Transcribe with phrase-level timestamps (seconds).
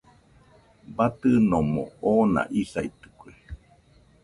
[0.95, 3.31] Batɨnomo oona isaitɨkue.